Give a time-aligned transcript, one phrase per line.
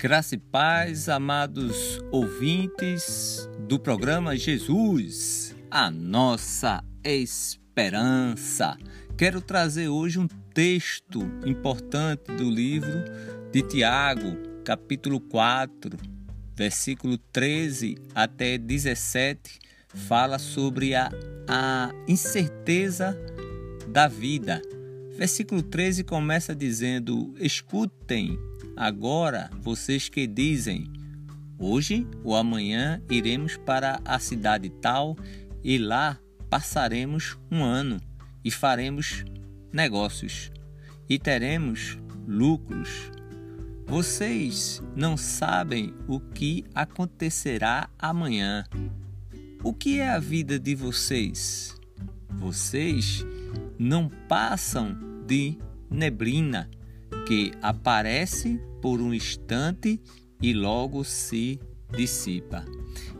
[0.00, 8.78] Graça e paz, amados ouvintes do programa Jesus, a nossa esperança.
[9.14, 13.04] Quero trazer hoje um texto importante do livro
[13.52, 15.98] de Tiago, capítulo 4,
[16.56, 21.10] versículo 13 até 17, fala sobre a,
[21.46, 23.14] a incerteza
[23.86, 24.62] da vida.
[25.18, 28.38] Versículo 13 começa dizendo: Escutem
[28.80, 30.90] agora vocês que dizem:
[31.58, 35.14] Hoje ou amanhã iremos para a cidade tal
[35.62, 38.00] e lá passaremos um ano
[38.42, 39.22] e faremos
[39.70, 40.50] negócios
[41.06, 43.10] e teremos lucros.
[43.86, 48.64] Vocês não sabem o que acontecerá amanhã.
[49.62, 51.78] O que é a vida de vocês?
[52.30, 53.26] Vocês
[53.78, 55.58] não passam de
[55.90, 56.70] neblina
[57.26, 60.00] que aparece por um instante
[60.40, 61.60] e logo se
[61.96, 62.64] dissipa.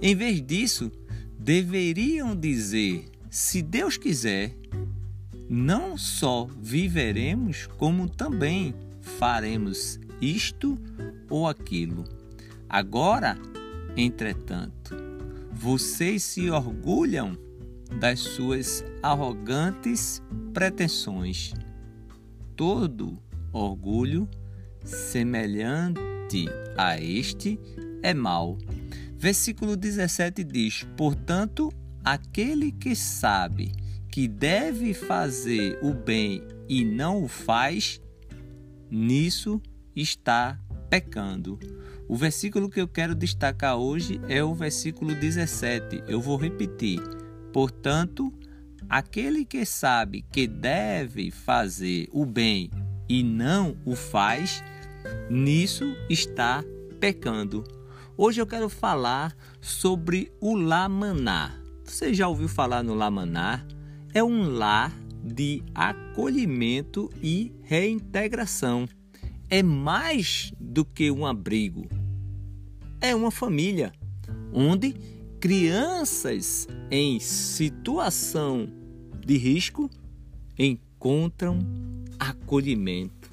[0.00, 0.91] Em vez disso,
[1.38, 4.56] deveriam dizer: se Deus quiser,
[5.48, 10.78] não só viveremos, como também faremos isto
[11.28, 12.05] ou aquilo.
[12.68, 13.36] Agora,
[13.96, 14.96] entretanto,
[15.52, 17.36] vocês se orgulham
[17.98, 20.22] das suas arrogantes
[20.55, 21.52] pretensões.
[22.55, 23.18] Todo
[23.52, 24.28] orgulho
[24.84, 27.58] semelhante a este
[28.02, 28.56] é mau.
[29.16, 31.72] Versículo 17 diz: Portanto,
[32.04, 33.72] aquele que sabe
[34.10, 38.00] que deve fazer o bem e não o faz,
[38.90, 39.60] nisso
[39.94, 41.58] está pecando.
[42.08, 46.02] O versículo que eu quero destacar hoje é o versículo 17.
[46.08, 47.00] Eu vou repetir.
[47.52, 48.32] Portanto,
[48.88, 52.70] aquele que sabe que deve fazer o bem
[53.11, 54.62] e não o faz,
[55.28, 56.62] nisso está
[57.01, 57.64] pecando.
[58.17, 61.61] Hoje eu quero falar sobre o Lamaná.
[61.84, 63.67] Você já ouviu falar no Lamaná?
[64.14, 68.89] É um lar de acolhimento e reintegração.
[69.48, 71.89] É mais do que um abrigo.
[73.01, 73.92] É uma família
[74.52, 74.92] onde
[75.40, 78.68] crianças em situação
[79.27, 79.90] de risco
[80.57, 81.58] encontram
[82.30, 83.30] acolhimento.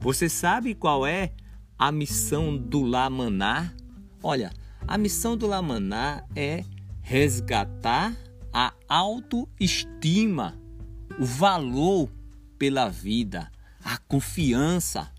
[0.00, 1.32] Você sabe qual é
[1.78, 3.72] a missão do Lamaná?
[4.22, 4.52] Olha,
[4.86, 6.64] a missão do Lamaná é
[7.00, 8.16] resgatar
[8.52, 10.58] a autoestima,
[11.18, 12.10] o valor
[12.58, 13.50] pela vida,
[13.84, 15.10] a confiança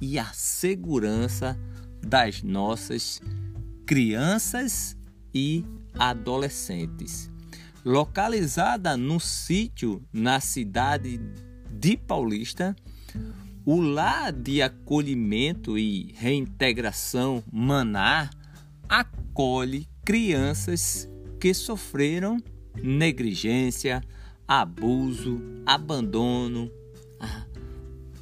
[0.00, 1.58] e a segurança
[2.02, 3.20] das nossas
[3.86, 4.96] crianças
[5.32, 5.64] e
[5.98, 7.30] adolescentes.
[7.84, 11.20] Localizada no sítio na cidade
[11.78, 12.74] de Paulista,
[13.64, 18.30] o lar de acolhimento e reintegração Maná
[18.88, 21.08] acolhe crianças
[21.40, 22.38] que sofreram
[22.82, 24.02] negligência,
[24.46, 26.70] abuso, abandono.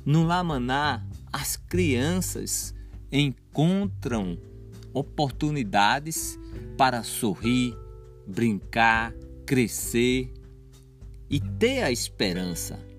[0.04, 2.74] No Lamaná, as crianças
[3.10, 4.36] encontram
[4.92, 6.38] oportunidades
[6.76, 7.76] para sorrir,
[8.26, 9.12] brincar,
[9.46, 10.32] crescer
[11.30, 12.91] e ter a esperança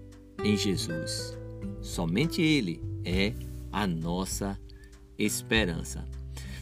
[0.43, 1.37] em Jesus.
[1.81, 3.33] Somente Ele é
[3.71, 4.59] a nossa
[5.17, 6.05] esperança.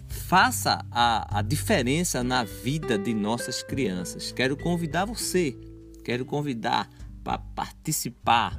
[0.08, 4.32] Faça a, a diferença na vida de nossas crianças.
[4.32, 5.58] Quero convidar você,
[6.04, 6.90] quero convidar
[7.24, 8.58] para participar,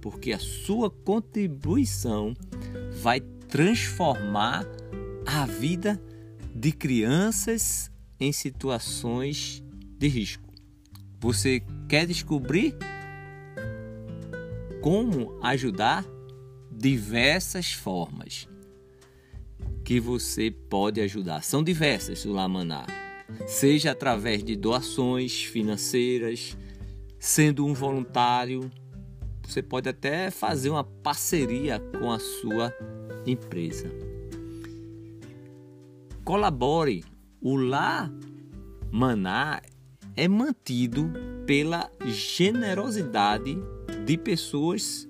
[0.00, 2.34] porque a sua contribuição
[3.00, 4.64] vai transformar
[5.26, 6.02] a vida
[6.54, 9.62] de crianças em situações
[9.98, 10.52] de risco.
[11.20, 12.76] Você quer descobrir
[14.82, 16.04] como ajudar?
[16.70, 18.48] Diversas formas
[19.84, 21.42] que você pode ajudar.
[21.44, 22.84] São diversas o Lamaná.
[23.46, 26.56] Seja através de doações financeiras,
[27.18, 28.68] sendo um voluntário,
[29.46, 32.74] você pode até fazer uma parceria com a sua
[33.24, 33.88] empresa.
[36.24, 37.04] Colabore.
[37.40, 38.08] O Lá
[38.92, 39.60] Maná
[40.16, 41.12] é mantido
[41.46, 43.56] pela generosidade
[44.04, 45.08] de pessoas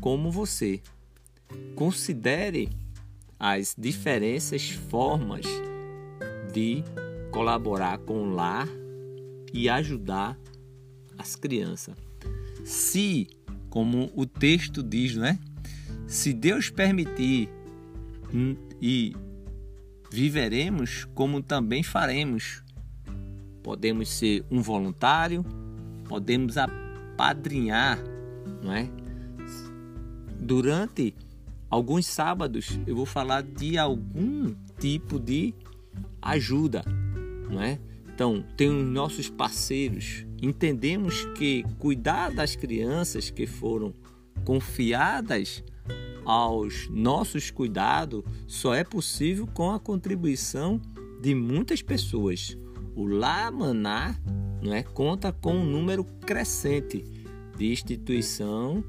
[0.00, 0.80] como você.
[1.74, 2.68] Considere
[3.38, 5.44] as diferentes formas
[6.52, 6.82] de
[7.30, 8.68] colaborar com o lar
[9.52, 10.38] e ajudar
[11.18, 11.94] as crianças.
[12.64, 13.28] Se,
[13.68, 15.38] como o texto diz, né?
[16.06, 17.48] Se Deus permitir
[18.32, 19.14] hum, e
[20.10, 22.62] viveremos como também faremos.
[23.66, 25.44] Podemos ser um voluntário,
[26.08, 27.98] podemos apadrinhar
[28.62, 28.88] não é?
[30.38, 31.14] Durante
[31.70, 35.52] alguns sábados eu vou falar de algum tipo de
[36.22, 36.84] ajuda,
[37.50, 37.78] não é?
[38.14, 40.24] Então, tem os nossos parceiros.
[40.40, 43.92] Entendemos que cuidar das crianças que foram
[44.44, 45.62] confiadas
[46.24, 50.80] aos nossos cuidados só é possível com a contribuição
[51.20, 52.56] de muitas pessoas.
[52.96, 54.18] O Lamaná
[54.62, 57.04] não é, conta com um número crescente
[57.56, 58.82] de instituição,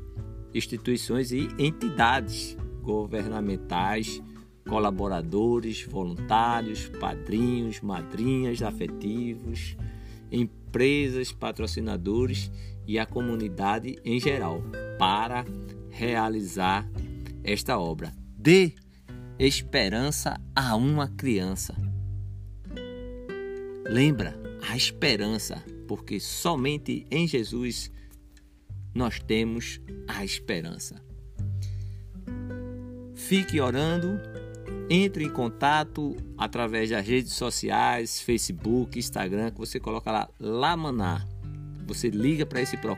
[0.54, 4.24] instituições e entidades governamentais,
[4.68, 9.76] colaboradores, voluntários, padrinhos, madrinhas afetivos,
[10.32, 12.50] empresas, patrocinadores
[12.88, 14.64] e a comunidade em geral
[14.98, 15.44] para
[15.90, 16.90] realizar
[17.44, 18.14] esta obra.
[18.38, 18.72] Dê
[19.38, 21.87] esperança a uma criança.
[23.90, 24.38] Lembra
[24.70, 27.90] a esperança, porque somente em Jesus
[28.94, 31.02] nós temos a esperança.
[33.16, 34.20] Fique orando,
[34.90, 41.26] entre em contato através das redes sociais, Facebook, Instagram, que você coloca lá Lamaná.
[41.86, 42.98] Você liga para esse pro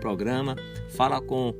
[0.00, 0.54] programa,
[0.90, 1.54] fala com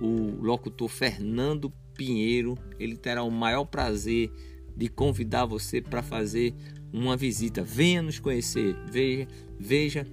[0.00, 4.30] o locutor Fernando Pinheiro, ele terá o maior prazer
[4.76, 6.54] de convidar você para fazer
[6.96, 7.62] uma visita.
[7.62, 9.28] Venha nos conhecer, veja,
[9.58, 10.06] veja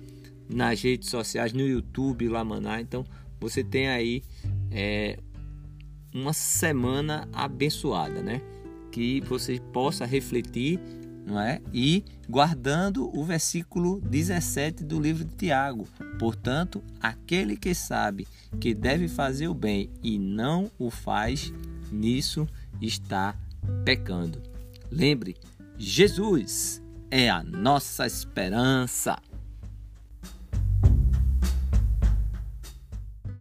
[0.50, 2.82] nas redes sociais, no YouTube Lamaná.
[2.82, 3.06] Então
[3.40, 4.22] você tem aí
[4.70, 5.18] é,
[6.14, 8.42] uma semana abençoada, né?
[8.92, 10.80] Que você possa refletir,
[11.26, 11.62] não é?
[11.74, 15.88] E guardando o versículo 17 do livro de Tiago.
[16.20, 18.28] Portanto, aquele que sabe
[18.60, 21.52] que deve fazer o bem e não o faz,
[21.92, 22.48] nisso
[22.82, 23.36] está
[23.84, 24.42] pecando.
[24.92, 25.36] Lembre,
[25.78, 29.18] Jesus é a nossa esperança.